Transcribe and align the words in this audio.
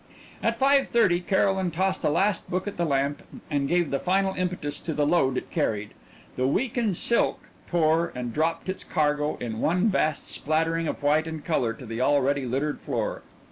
At 0.41 0.55
five 0.57 0.89
thirty 0.89 1.21
Caroline 1.21 1.69
tossed 1.69 2.03
a 2.03 2.09
last 2.09 2.49
book 2.49 2.67
at 2.67 2.75
the 2.75 2.85
lamp, 2.85 3.21
and 3.51 3.67
gave 3.67 3.91
the 3.91 3.99
final 3.99 4.33
impetus 4.33 4.79
to 4.79 4.95
the 4.95 5.05
load 5.05 5.37
it 5.37 5.51
carried. 5.51 5.91
The 6.37 6.47
weakened 6.47 6.97
silk 6.97 7.49
tore 7.69 8.11
and 8.15 8.33
dropped 8.33 8.67
its 8.67 8.83
cargo 8.83 9.37
in 9.39 9.59
one 9.61 9.89
vast 9.89 10.27
splattering 10.27 10.87
of 10.87 11.03
white 11.03 11.27
and 11.27 11.45
color 11.45 11.73
to 11.73 11.85
the 11.85 12.01
already 12.01 12.47
littered 12.47 12.79
floor. 12.81 13.21